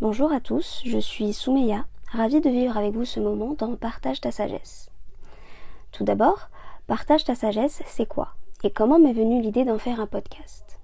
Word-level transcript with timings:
Bonjour 0.00 0.30
à 0.30 0.38
tous, 0.38 0.80
je 0.84 0.98
suis 0.98 1.32
Soumeya, 1.32 1.84
ravie 2.12 2.40
de 2.40 2.48
vivre 2.48 2.76
avec 2.76 2.94
vous 2.94 3.04
ce 3.04 3.18
moment 3.18 3.56
dans 3.58 3.74
Partage 3.74 4.20
ta 4.20 4.30
sagesse. 4.30 4.92
Tout 5.90 6.04
d'abord, 6.04 6.50
Partage 6.86 7.24
ta 7.24 7.34
sagesse, 7.34 7.82
c'est 7.84 8.06
quoi 8.06 8.28
Et 8.62 8.70
comment 8.70 9.00
m'est 9.00 9.12
venue 9.12 9.42
l'idée 9.42 9.64
d'en 9.64 9.78
faire 9.78 9.98
un 9.98 10.06
podcast? 10.06 10.78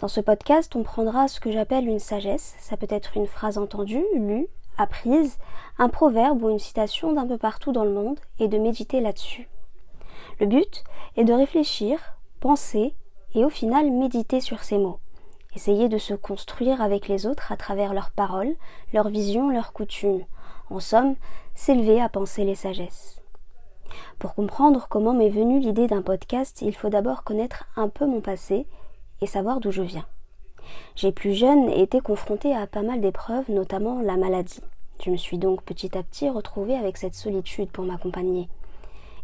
Dans 0.00 0.08
ce 0.08 0.20
podcast, 0.20 0.74
on 0.74 0.82
prendra 0.82 1.28
ce 1.28 1.38
que 1.38 1.52
j'appelle 1.52 1.86
une 1.86 2.00
sagesse, 2.00 2.56
ça 2.58 2.76
peut 2.76 2.88
être 2.90 3.16
une 3.16 3.28
phrase 3.28 3.56
entendue, 3.56 4.04
lue, 4.16 4.48
apprise, 4.78 5.38
un 5.78 5.88
proverbe 5.88 6.42
ou 6.42 6.50
une 6.50 6.58
citation 6.58 7.12
d'un 7.12 7.28
peu 7.28 7.38
partout 7.38 7.70
dans 7.70 7.84
le 7.84 7.92
monde 7.92 8.18
et 8.40 8.48
de 8.48 8.58
méditer 8.58 9.00
là-dessus. 9.00 9.48
Le 10.40 10.46
but 10.46 10.82
est 11.16 11.24
de 11.24 11.32
réfléchir, 11.32 12.00
penser 12.40 12.96
et 13.36 13.44
au 13.44 13.48
final 13.48 13.92
méditer 13.92 14.40
sur 14.40 14.64
ces 14.64 14.78
mots 14.78 14.98
essayer 15.54 15.88
de 15.88 15.98
se 15.98 16.14
construire 16.14 16.82
avec 16.82 17.08
les 17.08 17.26
autres 17.26 17.52
à 17.52 17.56
travers 17.56 17.94
leurs 17.94 18.10
paroles, 18.10 18.54
leurs 18.92 19.08
visions, 19.08 19.50
leurs 19.50 19.72
coutumes. 19.72 20.24
En 20.70 20.80
somme, 20.80 21.16
s'élever 21.54 22.00
à 22.00 22.08
penser 22.08 22.44
les 22.44 22.54
sagesses. 22.54 23.20
Pour 24.18 24.34
comprendre 24.34 24.86
comment 24.88 25.14
m'est 25.14 25.30
venue 25.30 25.60
l'idée 25.60 25.86
d'un 25.86 26.02
podcast, 26.02 26.62
il 26.62 26.74
faut 26.74 26.90
d'abord 26.90 27.24
connaître 27.24 27.66
un 27.76 27.88
peu 27.88 28.06
mon 28.06 28.20
passé 28.20 28.66
et 29.20 29.26
savoir 29.26 29.60
d'où 29.60 29.70
je 29.70 29.82
viens. 29.82 30.06
J'ai 30.94 31.12
plus 31.12 31.34
jeune 31.34 31.70
été 31.70 32.00
confrontée 32.00 32.54
à 32.54 32.66
pas 32.66 32.82
mal 32.82 33.00
d'épreuves, 33.00 33.50
notamment 33.50 34.00
la 34.00 34.16
maladie. 34.16 34.60
Je 35.04 35.10
me 35.10 35.16
suis 35.16 35.38
donc 35.38 35.62
petit 35.62 35.96
à 35.96 36.02
petit 36.02 36.28
retrouvée 36.28 36.76
avec 36.76 36.96
cette 36.96 37.14
solitude 37.14 37.70
pour 37.70 37.84
m'accompagner. 37.84 38.48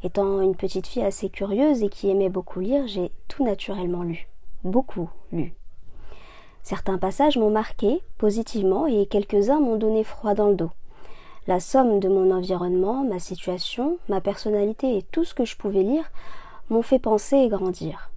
Étant 0.03 0.41
une 0.41 0.55
petite 0.55 0.87
fille 0.87 1.03
assez 1.03 1.29
curieuse 1.29 1.83
et 1.83 1.89
qui 1.89 2.11
aimait 2.11 2.29
beaucoup 2.29 2.61
lire, 2.61 2.87
j'ai 2.87 3.11
tout 3.29 3.45
naturellement 3.45 4.03
lu. 4.03 4.29
Beaucoup 4.63 5.11
lu. 5.33 5.55
Certains 6.65 6.97
passages 6.97 7.37
m'ont 7.37 7.51
marqué 7.51 8.01
positivement 8.17 8.87
et 8.87 9.05
quelques-uns 9.05 9.61
m'ont 9.61 9.77
donné 9.77 10.03
froid 10.03 10.33
dans 10.33 10.49
le 10.49 10.55
dos. 10.55 10.71
La 11.47 11.61
somme 11.61 12.01
de 12.01 12.09
mon 12.09 12.31
environnement, 12.31 13.05
ma 13.05 13.19
situation, 13.19 13.99
ma 14.09 14.23
personnalité 14.23 14.97
et 14.97 15.03
tout 15.03 15.25
ce 15.25 15.35
que 15.35 15.45
je 15.45 15.59
pouvais 15.59 15.83
lire 15.83 16.11
m'ont 16.71 16.81
fait 16.81 16.99
penser 16.99 17.37
et 17.37 17.49
grandir. 17.49 18.11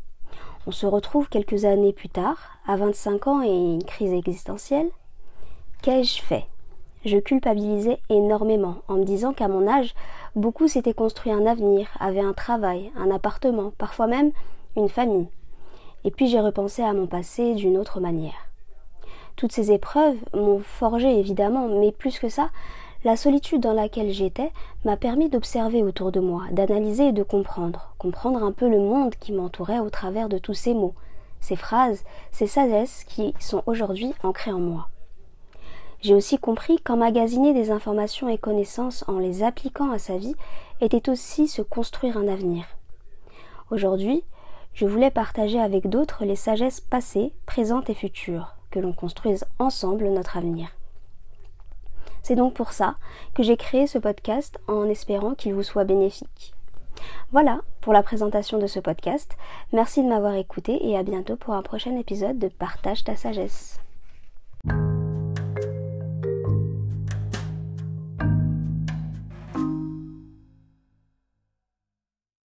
On 0.66 0.72
se 0.72 0.86
retrouve 0.86 1.28
quelques 1.28 1.66
années 1.66 1.92
plus 1.92 2.08
tard, 2.08 2.38
à 2.66 2.78
25 2.78 3.28
ans 3.28 3.42
et 3.42 3.50
une 3.50 3.84
crise 3.84 4.14
existentielle. 4.14 4.89
Qu'ai-je 5.82 6.22
fait? 6.22 6.45
Je 7.04 7.17
culpabilisais 7.17 8.00
énormément 8.09 8.76
en 8.88 8.95
me 8.95 9.04
disant 9.04 9.34
qu'à 9.34 9.50
mon 9.50 9.67
âge, 9.67 9.94
beaucoup 10.38 10.70
s'étaient 10.70 10.94
construit 10.94 11.34
un 11.34 11.45
avenir, 11.45 11.89
avaient 12.00 12.22
un 12.22 12.34
travail, 12.34 12.94
un 12.98 13.11
appartement, 13.11 13.73
parfois 13.78 14.08
même 14.08 14.32
une 14.78 14.89
famille. 14.89 15.28
Et 16.08 16.10
puis 16.10 16.28
j'ai 16.28 16.40
repensé 16.40 16.84
à 16.84 16.94
mon 16.94 17.06
passé 17.06 17.54
d'une 17.54 17.78
autre 17.78 18.00
manière. 18.00 18.48
Toutes 19.36 19.52
ces 19.52 19.74
épreuves 19.74 20.16
m'ont 20.34 20.60
forgé 20.60 21.20
évidemment, 21.20 21.68
mais 21.68 21.92
plus 21.92 22.18
que 22.18 22.30
ça, 22.30 22.50
la 23.04 23.18
solitude 23.18 23.60
dans 23.60 23.74
laquelle 23.74 24.12
j'étais 24.12 24.54
m'a 24.86 24.96
permis 24.96 25.28
d'observer 25.28 25.84
autour 25.84 26.14
de 26.14 26.22
moi, 26.22 26.44
d'analyser 26.54 27.10
et 27.10 27.12
de 27.12 27.24
comprendre, 27.24 27.94
comprendre 27.98 28.42
un 28.42 28.54
peu 28.54 28.70
le 28.70 28.80
monde 28.80 29.16
qui 29.20 29.34
m'entourait 29.34 29.80
au 29.80 29.90
travers 29.90 30.30
de 30.30 30.38
tous 30.38 30.54
ces 30.54 30.74
mots, 30.74 30.96
ces 31.42 31.58
phrases, 31.58 32.06
ces 32.32 32.48
sagesses 32.48 33.04
qui 33.04 33.34
sont 33.42 33.62
aujourd'hui 33.66 34.14
ancrées 34.24 34.54
en 34.54 34.60
moi. 34.60 34.88
J'ai 36.00 36.16
aussi 36.16 36.38
compris 36.38 36.80
qu'emmagasiner 36.80 37.54
des 37.54 37.70
informations 37.70 38.30
et 38.30 38.38
connaissances 38.38 39.04
en 39.10 39.20
les 39.20 39.44
appliquant 39.44 39.92
à 39.92 39.98
sa 40.00 40.16
vie 40.16 40.36
était 40.80 41.10
aussi 41.10 41.50
se 41.50 41.62
construire 41.62 42.16
un 42.16 42.30
avenir. 42.30 42.64
Aujourd'hui, 43.72 44.24
je 44.78 44.86
voulais 44.86 45.09
partager 45.09 45.59
avec 45.59 45.89
d'autres 45.89 46.23
les 46.23 46.36
sagesses 46.36 46.81
passées, 46.81 47.33
présentes 47.47 47.89
et 47.89 47.95
futures, 47.95 48.53
que 48.70 48.80
l'on 48.80 48.94
construise 48.94 49.44
ensemble 49.58 50.08
notre 50.09 50.38
avenir. 50.38 50.67
C'est 52.21 52.36
donc 52.36 52.54
pour 52.54 52.73
ça 52.73 52.98
que 53.33 53.42
j'ai 53.42 53.58
créé 53.58 53.87
ce 53.87 53.98
podcast 53.98 54.60
en 54.67 54.87
espérant 54.87 55.33
qu'il 55.33 55.55
vous 55.55 55.64
soit 55.64 55.83
bénéfique. 55.83 56.54
Voilà 57.32 57.61
pour 57.82 57.92
la 57.92 58.04
présentation 58.04 58.60
de 58.60 58.67
ce 58.67 58.80
podcast. 58.80 59.36
Merci 59.73 60.04
de 60.04 60.10
m'avoir 60.10 60.36
écouté 60.36 60.87
et 60.87 60.95
à 60.95 61.02
bientôt 61.02 61.37
pour 61.37 61.55
un 61.55 61.64
prochain 61.64 61.98
épisode 61.98 62.37
de 62.37 62.48
Partage 62.48 63.04
ta 63.04 63.16
sagesse. 63.16 63.80